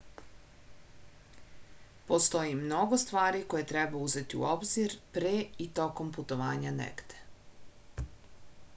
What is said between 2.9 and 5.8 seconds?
stvari koje treba uzeti u obzir pre i